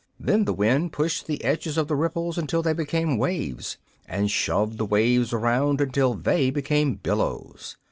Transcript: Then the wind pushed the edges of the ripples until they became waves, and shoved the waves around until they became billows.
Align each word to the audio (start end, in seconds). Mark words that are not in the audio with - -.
Then 0.19 0.45
the 0.45 0.53
wind 0.53 0.91
pushed 0.93 1.27
the 1.27 1.43
edges 1.43 1.77
of 1.77 1.87
the 1.87 1.95
ripples 1.95 2.39
until 2.39 2.63
they 2.63 2.73
became 2.73 3.19
waves, 3.19 3.77
and 4.07 4.31
shoved 4.31 4.79
the 4.79 4.85
waves 4.87 5.31
around 5.31 5.79
until 5.79 6.15
they 6.15 6.49
became 6.49 6.95
billows. 6.95 7.77